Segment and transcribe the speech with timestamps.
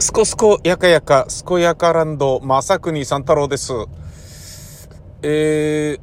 [0.00, 3.72] すこすこやかやか、すこやかランド、まさくに三太郎です。
[5.22, 6.00] えー、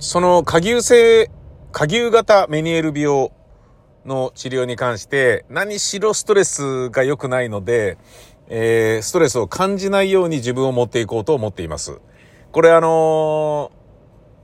[0.00, 1.30] その下牛性、
[1.70, 3.30] 下牛型メニエール病
[4.04, 7.98] の治療に関して、何しろストレスが良くないので、
[8.48, 12.00] えー、ストレスを感じないように自分を持っていこうと思っています。
[12.50, 13.70] これあの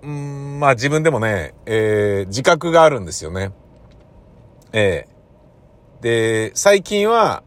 [0.02, 3.50] ー、うーん、まあ自分でもね、えー、自覚があるんですよね。
[4.72, 7.42] えー、で、最近は、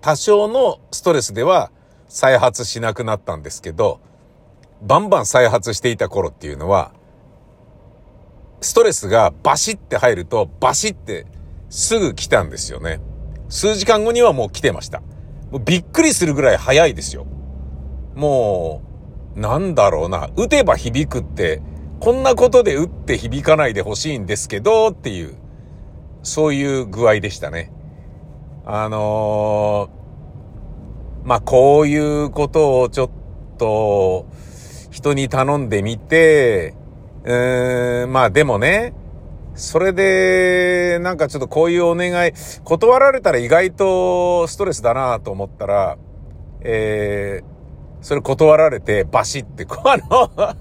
[0.00, 1.70] 多少のストレスでは
[2.08, 4.00] 再発しなくなったんですけど、
[4.82, 6.92] バンバン再発していた頃っていうのは、
[8.62, 11.26] ストレスがバシって入ると、バシって
[11.68, 13.00] すぐ来たんですよね。
[13.48, 15.00] 数時間後にはもう来てました。
[15.50, 17.26] もうびっくりするぐらい早いですよ。
[18.14, 18.82] も
[19.36, 21.62] う、なんだろうな、打てば響くって、
[22.00, 25.34] こんなことで打って響かないでほしいんですけど、っていう、
[26.22, 27.72] そういう具合でしたね。
[28.72, 33.10] あのー、まあ、こういうことをちょっ
[33.58, 34.26] と、
[34.92, 36.76] 人に頼んでみて、
[37.24, 38.94] うーん、まあでもね、
[39.56, 45.98] それで、なんかちょっとこういうお願い、断られたら意外とストレスだなと思ったら、
[46.60, 50.54] えー、それ断られて、バシって、こうあの、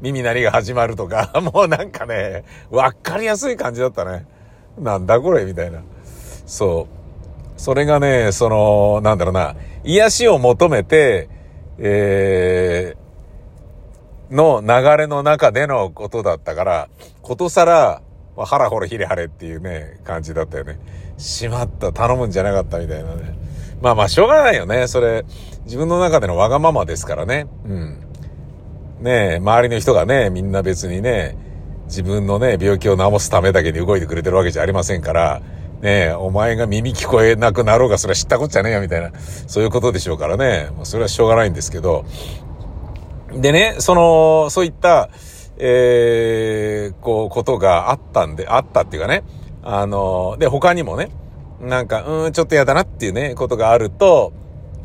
[0.00, 4.26] 耳鳴りが始まるとか、もうなんかね、わかりやすい感じだったね。
[4.78, 5.82] なんだこれみたいな。
[6.52, 6.86] そ
[7.56, 7.58] う。
[7.58, 11.30] それがね、その、なんだろうな、癒しを求めて、
[11.78, 16.88] えー、の流れの中でのことだったから、
[17.22, 18.02] ことさら、
[18.36, 20.78] まあ、腹ほれひれはれっていうね、感じだったよね。
[21.16, 23.34] しまった、頼むんじゃなかったみたいなね。
[23.80, 24.88] まあまあ、しょうがないよね。
[24.88, 25.24] それ、
[25.64, 27.46] 自分の中でのわがままですからね。
[27.64, 27.96] うん。
[29.00, 31.34] ねえ、周りの人がね、みんな別にね、
[31.86, 35.40] 自分のね、病気を治すためだけに動いてくれてるわけじゃありませんから、
[35.82, 39.10] ねえ、お前が耳聞こえなくなろうが、それは知ったこっちゃねえよ、みたいな、
[39.48, 40.70] そういうことでしょうからね。
[40.84, 42.04] それはしょうがないんですけど。
[43.34, 45.10] でね、その、そういった、
[45.58, 49.24] えー、こう、ことがあったんで、あったっていうかね、
[49.64, 51.10] あの、で、他にもね、
[51.60, 54.32] なんか、うん、ちょっと嫌だなっていうね、ことがあると、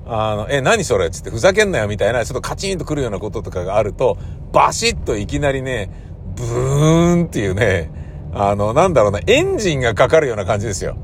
[0.07, 4.17] あの、え、何それつって、ふざけんなよみたいな、ちょっとカチンとくるようなこととかがあると、
[4.51, 5.91] バシッといきなりね、
[6.35, 7.91] ブーンっていうね、
[8.39, 10.95] あの、なんだろうな、エンジンがかかるような感じですよ。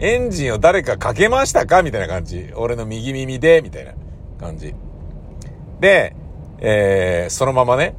[0.00, 1.84] エンジンを誰かかけましたか？
[1.84, 2.50] みたいな感じ。
[2.56, 3.92] 俺の右耳で、みたいな
[4.40, 4.74] 感じ。
[5.78, 6.16] で、
[6.58, 7.94] えー、そのままね、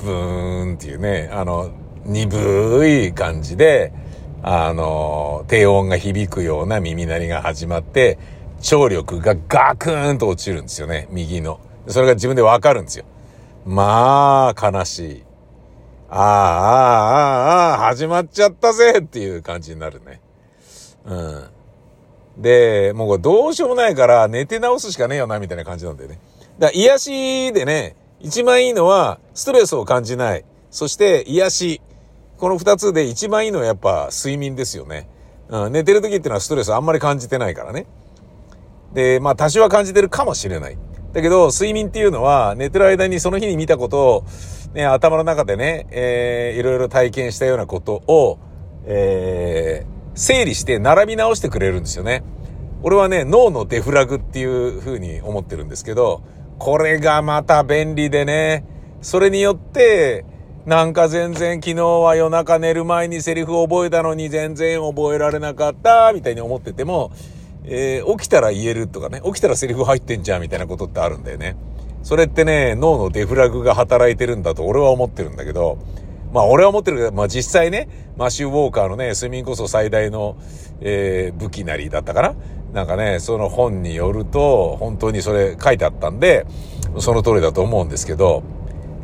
[0.00, 1.70] ブーンっていうね、あの、
[2.04, 3.92] 鈍い感じで、
[4.42, 8.18] あの、低音が響くような耳鳴りが始まって、
[8.60, 11.60] 張力がガクーンと落ちるんですよね、右の。
[11.86, 13.04] それが自分でわかるんですよ。
[13.64, 15.22] まあ、悲しい。
[16.10, 20.20] ああ、ああ、ああ、始まっちゃったぜっていう感じになるね。
[21.04, 21.48] うん。
[22.38, 26.18] で、もうどうしようもないから寝て直すしかねえよな、みたいな感じなんだよね。
[26.58, 30.44] だから癒しでね、一番いいのはストレスを感じない。
[30.70, 31.80] そして癒し。
[32.38, 35.08] この二つで一番いいのはやっぱ睡眠ですよね。
[35.48, 37.86] うん、寝てる時っていうのはストレスあんまり感じてないからね。
[38.92, 40.78] で、まあ多少は感じてるかもしれない。
[41.18, 44.24] だけど、睡眠っていうのは、寝てる間にその日に見たことを、
[44.72, 48.38] ね、頭の中でね、えー、いろいろ体験したようなことを、
[48.84, 52.22] えー、整理して並び直してくれるんですよね。
[52.84, 56.22] 俺はね、脳のデフラグっていう風に思ってるんですけど、
[56.60, 58.64] これがまた便利でね、
[59.02, 60.24] それによって、
[60.66, 67.10] なんか全然昨日は夜中寝る前にセリフを覚えたのに全然覚えられなかった、みたいに思ってても、
[67.64, 71.56] えー、起きたら言えるとかね、起きたらセリフ入ってんじゃんみたいなことってあるんだよね。
[72.02, 75.78] それってね、脳のデフラグが働いてるんだと俺は思ってるんだけど、
[76.32, 80.36] まあ俺は思ってるけど、まあ実際ね、マシュー・ウォーカーのね、睡眠こそ最大の、
[80.80, 82.34] えー、武器なりだったかな
[82.72, 86.46] なんかね、その本によると、本当にそれ書いてあったんで、
[86.98, 88.42] その通りだと思うんですけど、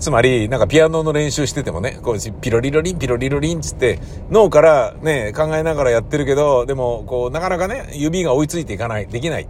[0.04, 3.98] つまり、なんかピアノの練習しててもね、こう、ピロリロリン、ピロリロリンっつって、
[4.30, 9.48] 脳からね、考えながらやってるけど、でも、こう、なかなかね、指が追いついていかない、できない。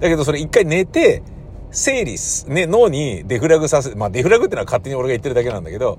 [0.00, 1.22] だけど、それ一回寝て、
[1.70, 5.98] 整理す、ね、脳にデフラグさせ、まあデフラグってのは勝手に俺が言ってるだけなんだけど、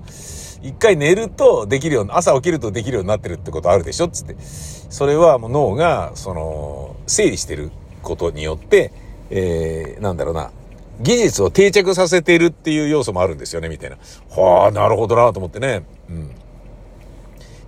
[0.62, 4.06] 一回寝るとできるよう、朝起きるとできるようになってるってことあるでしょ？
[4.08, 4.36] つって。
[4.38, 7.72] それはもう脳が、その、整理してる
[8.02, 8.92] ことによって、
[9.30, 10.52] えー、なんだろうな、
[11.00, 13.96] 技術を定着させているっていう要素もあるんですよね、みたいな。
[14.30, 15.84] はあ、なるほどなと思ってね。
[16.08, 16.30] うん。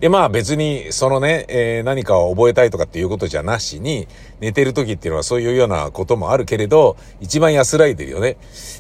[0.00, 4.06] で、まあ別に、そのね、えー、何かを覚えたいとかっていうことじゃなしに、
[4.40, 8.36] 寝てる時っていうのはそういうようなこともあるけれど、一番安らいでるよね。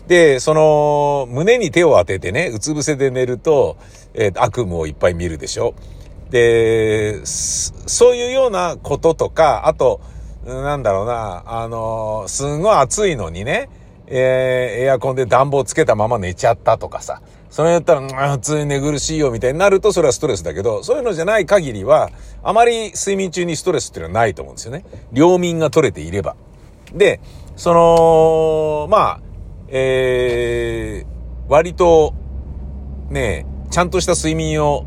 [0.06, 3.76] で、その、胸に手を当ててね、うつ伏せで寝ると、
[4.14, 5.74] えー、悪夢をいっぱい見るでしょ。
[6.30, 10.00] で、そういうようなこととか、あと、
[10.46, 13.68] なんだろうな、あの、すんごい暑いのにね、
[14.10, 17.20] えー、エアコンで暖房つけたまま寝ちゃったとかさ、
[17.50, 22.10] それやったら、暑い寝苦しいよみたいになるとそれはストレスだけど、そういうのじゃない限りは、
[22.42, 24.84] あまり睡眠中にストレスっていうのはないと思うんですよね。
[25.12, 26.36] 両眠が取れていれば。
[26.92, 27.20] で、
[27.56, 29.20] その、まあ、
[29.68, 32.14] えー、割と、
[33.10, 34.84] ね、ちゃんとした睡眠を、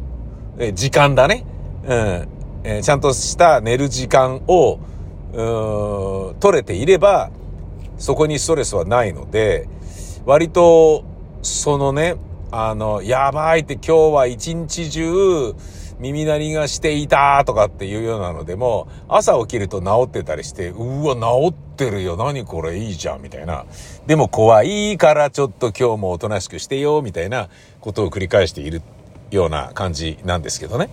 [0.58, 1.46] え時間だね。
[1.86, 2.28] うん。
[2.64, 4.80] えー、ちゃんとした寝る時間を、
[5.34, 7.32] うん、取れていれば、
[8.02, 9.70] そこにストレスはないので、
[10.26, 11.06] 割と、
[11.44, 12.16] そのね、
[12.52, 15.54] あの、やばいって今日は一日中
[16.00, 22.18] 耳鳴りがしていたとかっていうようなのでも、朝起きると治ってたりして、うわ、治ってるよ。
[22.18, 23.22] 何これいいじゃん。
[23.22, 23.66] みたいな。
[24.08, 27.04] でも怖いからちょっと今日もおとなしくしてよ。
[27.04, 27.50] みたいな
[27.82, 28.82] ことを繰り返している
[29.30, 30.90] ような感じなんですけどね。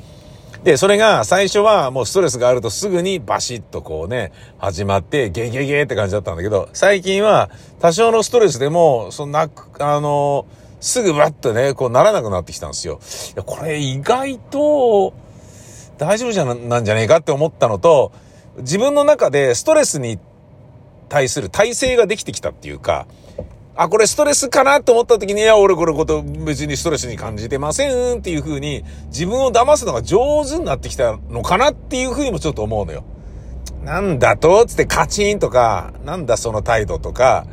[0.64, 7.50] で、それが最初はもうストレスがあるとすぐにバシッとこうね、始まってゲゲゲって感じだったんだけど、最近は
[7.80, 10.46] 多少のストレスでも、そんな、あの
[10.80, 13.00] すぐバッとね、こうならなくなってきたんですよ。
[13.34, 15.14] いや、これ意外と
[15.96, 18.12] 大丈夫じゃな、なんじゃねえかって思ったのと、
[18.58, 20.18] 自分の中でストレスに
[21.08, 23.06] 対する体制ができてきたっていうか、
[23.80, 33.04] あ、これストレスかなと思った時に、いや、俺これこと別にストレスに感じてませんっていう風に、自分を騙すのが上手になってきたのかなっていう風にもちょっと思うのよ。
[33.84, 34.66] なんだと？
[34.66, 37.46] つってカチンとか、なんだその態度とか、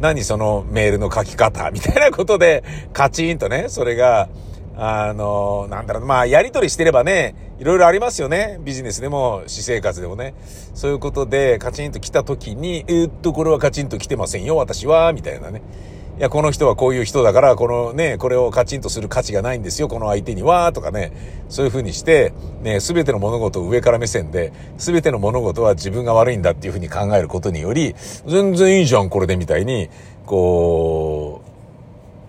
[0.00, 4.28] 何そのメールの書き方みたいなことで、カチンとね、それが、
[4.76, 8.58] あの、なんだろう、まあ、やりとりしてればね、いろいろありますよね。
[8.64, 10.34] ビジネスでも、私生活でもね。
[10.74, 15.62] そういうことで、カチンと来た時に、えー、っと、これはカチンと来てませんよ、私は、みたいなね。
[16.18, 21.12] いや、この人はこういう人だから、このね、これをカチンとする価値がないんですよ、この相手には、とかね。
[21.48, 27.94] そういう風にして、ね、すべての物事を上から目線で、すべての物事は自分が悪いんだっていう風に考えることにより、
[28.26, 29.90] 全然いいじゃん、これで、みたいに、
[30.26, 31.42] こ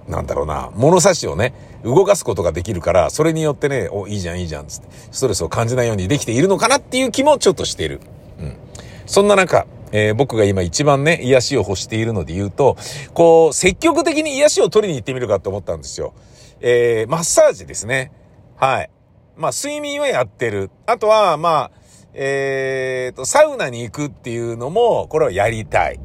[0.07, 1.53] う、なんだろうな、物差しをね、
[1.85, 8.01] 動かすことができるから、それによってね、お、いいじゃん、いいじゃん、つって、ストレスを感じないようにできているのかなっていう気もちょっとしている。
[8.39, 8.57] うん。
[9.05, 12.75] そんな中、えー、僕が今一番ね、癒しを欲しているので言うと、
[13.13, 16.13] こう、積極的に癒しを取りに行ってみるかと思ったんですよ。
[16.59, 18.11] えー、マッサージですね。
[18.57, 18.89] はい。
[19.37, 20.71] まあ、睡眠はやってる。
[20.87, 21.71] あとは、まあ、
[22.13, 25.99] えーと、サウナに行くっていうのも、これはやりたい。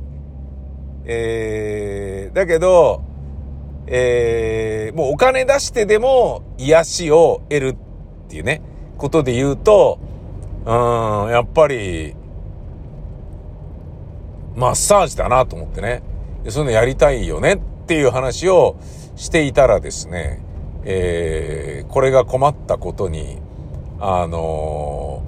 [1.05, 3.03] えー、だけど、
[3.93, 7.77] えー、もうお金出してでも癒しを得るっ
[8.29, 8.63] ていうね、
[8.97, 9.99] ことで言うと、
[10.65, 12.15] うん、やっぱり、
[14.55, 16.03] マッサージだなと思ってね。
[16.49, 18.77] そういうのやりたいよねっていう話を
[19.17, 20.41] していたらですね、
[20.85, 23.39] えー、これが困ったことに、
[23.99, 25.23] あの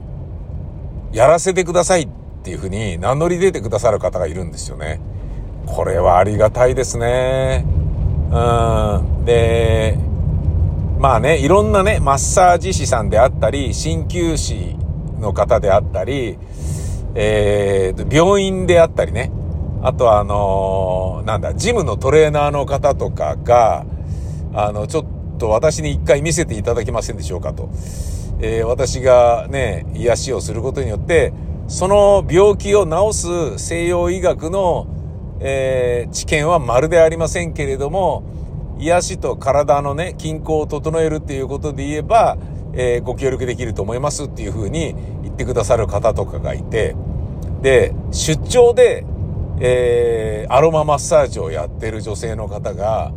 [1.13, 2.09] ー、やらせてくださいっ
[2.45, 5.01] ていうふうに名乗り出てくださる方がいるんですよね。
[5.67, 7.82] これはありがたいですね。
[8.33, 9.25] うん。
[9.25, 9.99] で、
[10.99, 14.77] まあね、いろんなね、マッサージ師さんであったり、鍼灸師
[15.21, 16.39] の方であったり、
[17.15, 19.31] えー、病院であったりね、
[19.83, 23.85] あとはあのー、なんだ、ジムのトレーナーの方とかが、
[24.55, 25.07] あの、ちょっ
[25.39, 27.69] と私に一回見せていただけませんでしょうかと。
[28.41, 31.33] えー、私がね、癒しをすることによって、
[31.69, 34.87] その病気を治す西洋医学の
[35.45, 38.23] えー、知見はまるでありませんけれども、
[38.79, 42.39] 癒しと体のね、均衡を整えるっていうことで言えば、
[42.75, 46.97] えー、ご協力できると思いますっていうふうに言ってくださる方とかがいて、
[47.61, 49.05] で、出張で、
[49.61, 53.13] えー、アロママッサージをやってる女性の方が、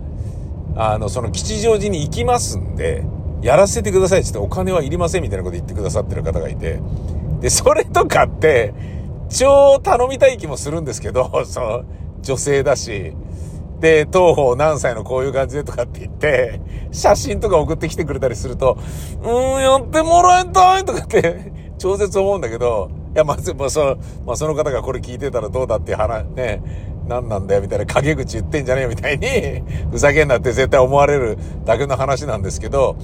[0.75, 3.05] あの、その吉祥寺に行きますんで、
[3.41, 6.79] やらせてくださいってってお金はいりませんみたいなこと言ってくださってる方がいて、
[7.39, 8.74] で、それとかって、
[9.29, 11.84] 超頼みたい気もするんですけど、 その、
[12.25, 13.13] 女性だし、
[13.79, 16.60] で、当方何歳のこういう感じでとかって言って、
[16.91, 18.77] 写真とか送ってきてくれたりすると、
[19.22, 26.62] うーん、やってもらいたいとかって超絶思うんだけど、いや、まず、まあ、その、まあ、その方がこれ聞いてたらどうだっていう話、ね、
[27.08, 32.98] 何なんだよみたいな陰口言ってんじゃねえみたいに、ふざけんなって絶対思われるだけの話なんですけど、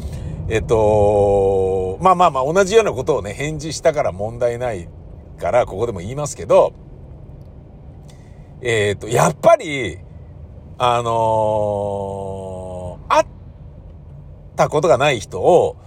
[0.50, 4.90] えっと、まあまあまあ同じようなことをね、返事したから問題ない
[5.38, 6.74] から、ここでも言いますけど、
[8.62, 9.98] えっ、ー、と、やっぱり、
[10.78, 13.26] あのー、会っ
[14.56, 15.78] たことがない人を、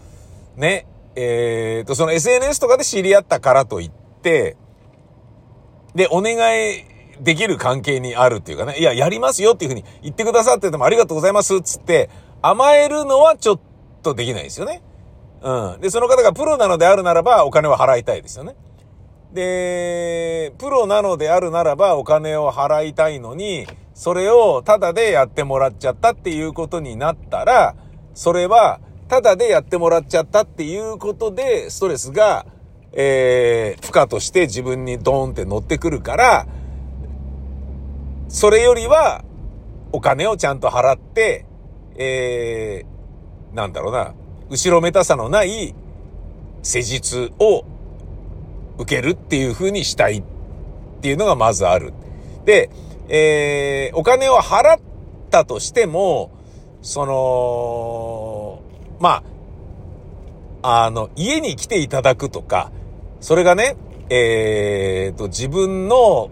[0.56, 3.90] ね、えっ、ー、と、その SNS とかで知り合ったからといっ
[4.22, 4.56] て、
[5.94, 6.36] で、お願
[6.72, 6.84] い
[7.20, 12.10] できる関係にあるっていうかね、いや、やりますよっていうふうに言ってくださっててもありがとうございますっつって、
[12.42, 13.60] 甘えるのはちょっ
[14.02, 14.82] とできないですよね。
[15.42, 15.80] うん。
[15.80, 18.56] で、その方がプロなのであるならば、お金は払いたいですよね。
[19.34, 27.74] で、プロなのであるならばお金を払いたいのに、それをタダでやってもらっちゃったっていうことになったら、
[28.14, 32.46] それはタダでやってもらっちゃったっていうことで、ストレスが、
[32.92, 36.46] えー、負荷として自分にドーンって乗ってくるから、
[38.28, 39.24] それよりは、
[39.90, 41.44] お金をちゃんと払って、
[41.96, 44.14] えー、なんだろうな、
[44.48, 45.74] 後ろめたさのない
[46.62, 47.64] 施術を
[48.78, 50.22] 受けるっていう風にしたいっ
[51.00, 51.92] ていうのがまずある。
[52.44, 52.70] で、
[53.08, 54.80] えー、お金を払っ
[55.30, 56.30] たとしても、
[56.82, 58.62] その、
[59.00, 59.22] ま
[60.62, 62.72] あ、あの、家に来ていただくとか、
[63.20, 63.76] それがね、
[64.10, 66.30] えー、と、自分の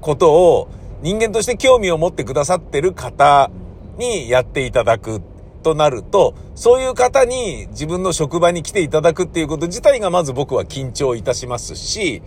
[0.00, 0.68] ことを
[1.02, 3.50] 人間として興味を持ってくださってる方
[3.98, 5.20] にやっていただく
[5.60, 12.22] となると、そういう方に自分の職場に来ていただくっていうこと自体がまず僕は緊張いたしますし、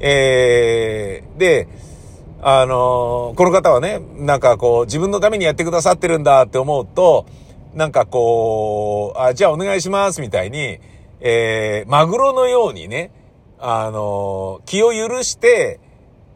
[0.00, 1.68] えー、で、
[2.42, 7.26] あの、この方はね、なんかこう、自分のためにやってくださってるんだって思うと、
[7.74, 10.78] なんかこう、あ、じゃあお願いしますみたいに、
[11.20, 13.10] えー、マグロのようにね、
[13.58, 15.80] あの、気を許して、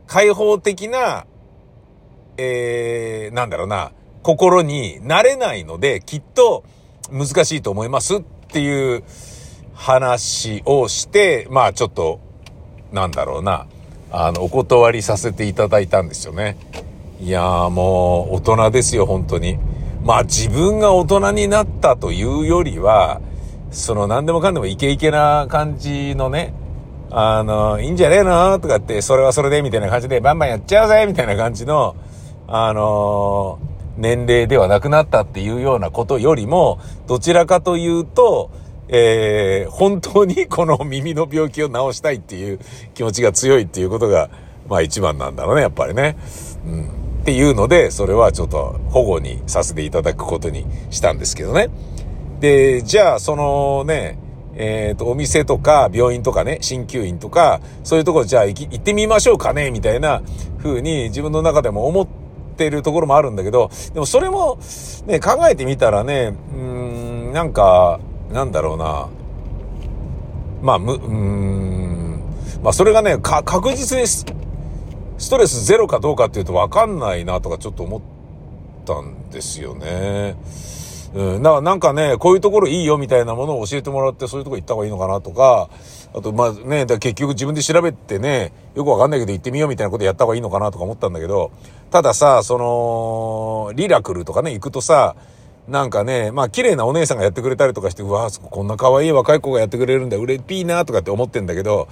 [0.07, 1.27] 開放的な、
[2.37, 6.65] えー、なんだろうな、心になれないので、きっと
[7.11, 9.05] 難しいと思いますっていう
[9.75, 12.21] 話をして、まあちょっと、
[12.93, 13.67] なんだろうな、
[14.13, 16.57] あの、お断りさせていただいたんですよね。
[17.21, 19.59] いやーもう大人ですよ、本当に。
[20.05, 23.21] まあ自分が大人になったというよりは、
[23.71, 26.53] その何でもかんでもイケイケな感じのね、
[27.11, 31.97] あの、いいんじゃねえのとかって、それはそれでみたいな感じでバンバンやっちゃうぜみたいな感じの、
[32.47, 38.51] あのー年齢ではなくなったっていうようなことよりも、どちらかというと、
[38.89, 42.59] えー、本当にこの耳の病気を治したいっていう
[42.95, 44.31] 気持ちが強いっていうことが、
[44.69, 46.17] まあ一番なんだろうね、やっぱりね。
[46.67, 47.01] うん。
[47.21, 51.69] っていうので、それはちょっと保護にさせていただくことにしたんですけどね。
[52.41, 54.19] で、じゃあ、そのね、
[54.55, 60.23] えっ、ー、と、お店とか病院とかね、鍼灸院とか、そういうところじゃあ行ってみましょうかね、みたいな
[60.59, 62.09] 風に自分の中でも思っ
[62.51, 64.59] てるところもあるんだけど、でもそれも、
[65.07, 68.01] ね、考えてみたらね、うん、なんか、
[68.33, 69.09] なんだろうな。
[70.63, 72.23] まあ、む、うん、
[72.63, 74.25] まあそれがね、か、確実にス
[75.29, 78.01] トレスゼロかどうかっていうとわかんないなとかちょっと思っ
[78.87, 80.35] たんですよね。
[81.13, 85.69] うん、ななんかね、こういうところいいよみたいなものを教えてもらって、そういうとこ行った方がいいのかなとか、
[86.15, 91.51] あと、まあね、だ結局自分で調べてね、よくわかんないけど行ってみようみたいなことやった方がいいのかなとか思ったんだけど、
[91.91, 95.17] たださ、その、リラクルとかね、行くとさ、
[95.69, 101.89] なんかね、まあ綺麗なお姉さんがやってくれたりとかして、うわこんな可愛い若い子がやってくれるんだ、うれぴーなとかって思ってんだけど、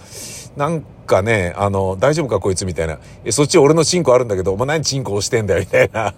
[0.57, 2.99] なんかね、あの、大丈夫かこいつみたいな。
[3.25, 6.15] え、そっち俺のチンコあるんだけど、お前何チンコ押してんだよみたいな。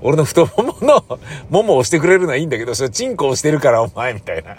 [0.00, 1.18] 俺の太ももの、
[1.50, 4.56] ももを押してくれるのはいいんだけど、それチンコ押してるからお前、みたいな。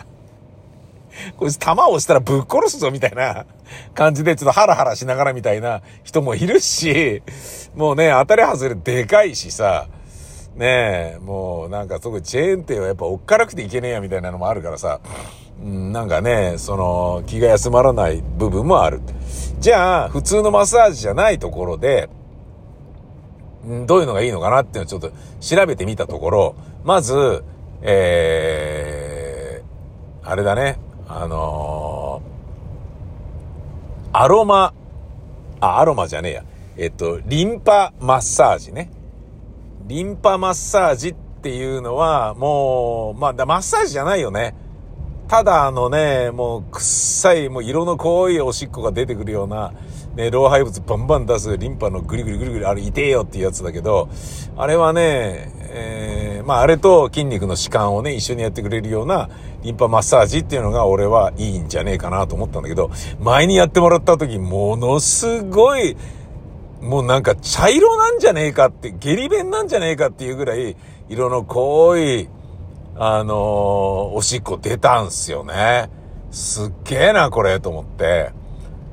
[1.37, 3.45] こいつ弾を押したらぶっ殺すぞ、みたいな
[3.93, 7.21] 感じで、ちょっとハラハラしながらみたいな人もいるし、
[7.75, 9.87] もうね、当たり外れでかいしさ、
[10.55, 14.99] ねえ、もうなんかすごいチェーン店はやっぱ追っからくていけねえやみたいなのもあるからさ、
[15.63, 19.01] うん、なんかね、その気が休まらない部分もある。
[19.59, 22.09] じゃあ、普通のマッサージじゃないところで、
[23.85, 27.43] どういうのがいいのかなっていうのをちょっと調べてみたところ、まず、
[27.81, 34.73] えー、あれだね、あのー、アロマ、
[35.59, 36.43] あ、アロマじゃねえや。
[36.75, 38.91] えっと、リンパマッサージね。
[39.85, 44.55] リンパマッサージっていうのは、もう、まあ、マッサージじゃないよね。
[45.27, 49.73] ただあのね、もう、臭い、もう色の濃いおしっこが出てくるような、
[50.15, 54.09] ね、老廃物バンバン出すリンパのグリグリグリグリ、あれ痛えよっていうやつだけど、
[54.55, 59.29] あれはね、えー、まああれと筋肉の弛緩をね、一緒にやってくれるような
[59.63, 65.97] リンパマッサージっていうのが俺はいいんじゃねえかなと思ったんだけど、前にやってもらった時ものすごい、
[66.79, 70.75] もうなんか茶色なんじゃねえかって、下痢弁なんじゃねえかっていうぐらい、
[71.09, 72.29] 色の濃い、
[72.95, 73.37] あのー、
[74.13, 75.89] おしっこ出たんすよね。
[76.29, 78.31] すっげえな、これ、と思って。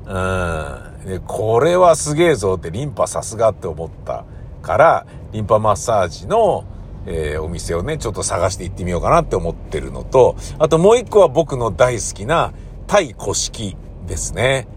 [0.07, 0.90] うん。
[1.05, 4.25] で、これはすげえぞってリンパさすがって思った
[4.61, 6.65] から、リンパマッサージの、
[7.05, 12.53] えー、お店をね、ちょっと探して行ってみようかなって思ってるのと、あともう一個は僕の大好きな
[12.87, 14.67] タイ古式ですね。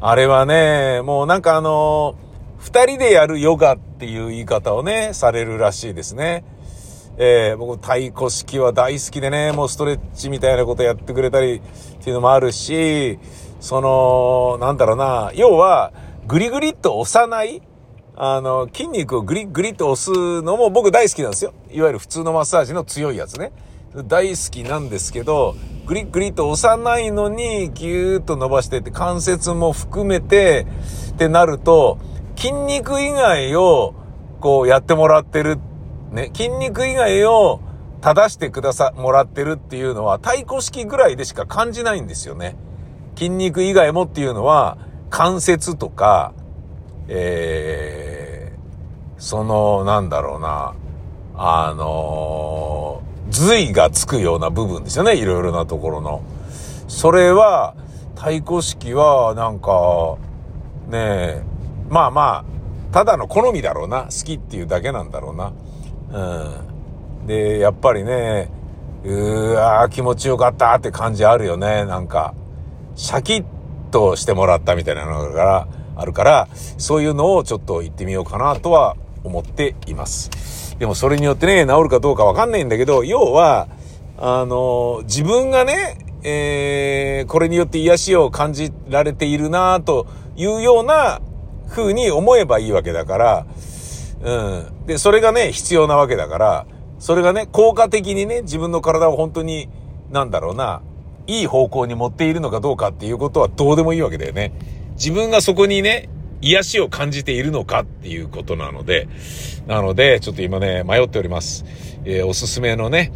[0.00, 6.44] あれはね、もうなんかあのー、二人でやるヨガっていう言い方をね、されるらしいですね。
[7.18, 11.60] えー、僕、太鼓式は大好きでね、もうストレッチみたいなことやってくれたりっ
[12.02, 13.18] ていうのもあるし、
[13.62, 15.92] その、なんだろうな、要は、
[16.26, 17.62] グリグリっと押さない
[18.16, 21.54] あの、筋肉をグリグリっと押すのも僕大好きなんですよ。
[21.70, 23.52] いわゆる普通のマッサージの強いやつね。
[24.08, 25.54] 大好きなんですけど、
[25.86, 30.66] グリグリと押さないのにギューッと伸ばしてって関節も含めて
[31.12, 31.98] ってなると、
[32.36, 33.94] 筋肉以外を
[34.40, 35.60] こうやってもらってる。
[36.10, 37.60] ね、筋肉以外を
[38.00, 42.56] 正してくださ、もらってるっていうのは太鼓式ぐらいでしか感じないんですよね。
[43.16, 44.78] 筋肉以外もっていうのは
[45.10, 46.32] 関節とか、
[47.08, 50.74] えー、その、なんだろうな、
[51.34, 55.16] あの、髄がつくような部分ですよね。
[55.16, 56.22] いろいろなところの。
[56.88, 57.74] それは、
[58.14, 60.16] 太鼓式は、なんか、
[60.88, 61.42] ねえ、
[61.88, 62.44] まあまあ、
[62.92, 64.04] ただの好みだろうな。
[64.04, 65.52] 好きっていうだけなんだろうな。
[66.12, 67.26] うん。
[67.26, 68.50] で、やっぱりね、
[69.04, 71.84] うわ気持ちよかったって感じあるよね。
[71.86, 72.34] なんか、
[72.94, 73.44] シャキッ
[73.90, 80.76] としてもらったみたいなのがあるから、そういうのをちょっと言ってみようかなとは思っています。
[80.78, 83.68] でもそれによってね、治るかどうかわかんないんだけど、要は、
[84.18, 90.06] あの、自分がね、えー、これによって癒しを感じられているなと
[90.36, 91.20] いうような
[91.68, 93.46] 風に思えばいいわけだから、
[94.22, 94.86] うん。
[94.86, 96.66] で、それがね、必要なわけだから、
[96.98, 99.68] それがね、効果的にね、自分の体を本当に、
[100.10, 100.82] なんだろうな、
[101.26, 104.52] いい方向に持っているのかどうかっていうことはどうでもいいわけだよね。
[104.94, 106.08] 自分がそこにね、
[106.40, 109.08] 癒しを感じているのかっていうことなので、
[109.66, 111.64] なので、ちょっと今ね、迷っております。
[112.04, 113.12] えー、おすすめのね、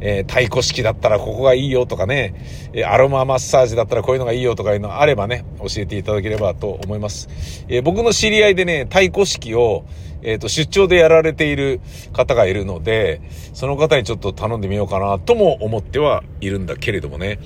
[0.00, 7.28] えー、太鼓式だったらここがいいよとかね、え、アロママッサージだったらこういうのがいいよとかいうのあればね、教えていただければと思います。
[7.68, 9.84] え、僕の知り合いでね、太鼓式を、
[10.22, 11.80] えっ、と、出張でやられている
[12.12, 13.20] 方がいるので、
[13.52, 17.38] その方にちょっと頼んでみようかなとも思ってはいるんだけれどもね。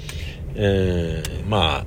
[0.57, 1.85] えー、まあ、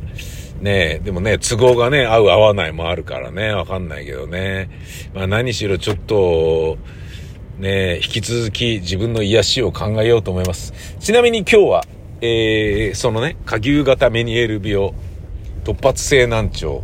[0.62, 4.70] ねでもね、都合がね、合う合わないもあるからね、わかんないけどね。
[5.13, 6.77] まあ何しろちょっと、
[7.60, 10.74] ね引き続き自分の癒しを考えようと思います。
[11.00, 11.83] ちなみに今日は、
[12.22, 14.94] えー、そのね、下牛型メニエール病、
[15.64, 16.83] 突発性難聴、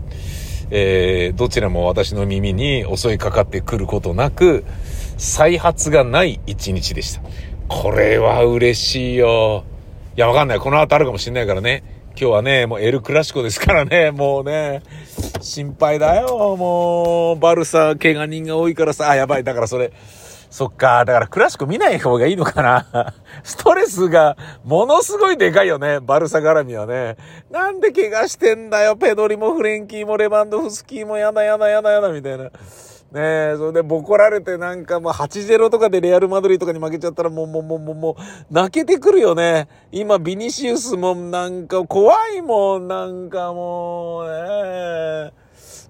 [0.72, 4.64] えー、どちらも私の耳に襲いかかってくることなく、
[5.18, 7.22] 再発がない一日でした。
[7.68, 9.64] これは嬉しいよ。
[10.16, 10.60] いや、わかんない。
[10.60, 11.84] この後あるかもしんないからね。
[12.16, 14.84] 今日はね、もうエルクラシコですからね、 もうね、
[15.42, 19.92] 心配だよ、もう、バルサ、怪我人が多いからさ、あ、やばい、だからそれ、
[20.54, 23.16] そっか、だからクラシコ見ない方がいいのかな。
[23.42, 27.18] ストレスがものすごいでかいよね、バルサ絡みはね。
[27.50, 32.44] なんで怪我してんだよ、ペドリもフレンキーもレバンドフスキーもやだやだやだやだみたいな。
[32.44, 32.52] ね
[33.16, 39.68] え、それでボコられてなんかもう8-0とかでレアルマドリーとかに負けちゃったらもうもうもうもうもう泣けてくるよね。
[39.92, 45.34] 今ビニシウスもなんか怖いもん、なんかもうね。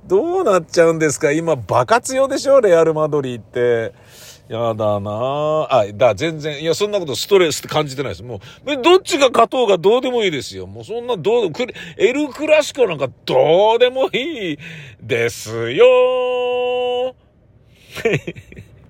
[0.06, 1.34] どうなっちゃうんですか？
[1.34, 2.62] 今バカ強でしょ？
[2.62, 3.93] レアルマドリーって。
[4.50, 8.24] やだなあ、だ、全然、いや、そんなことストレスって感じてないです。
[8.24, 10.68] もう、どっちが勝とうがどうでもいいですよ。
[10.68, 11.52] もうそんな、どう、
[11.98, 14.60] エルクラシコなんかどうでもいい
[15.02, 17.16] ですよ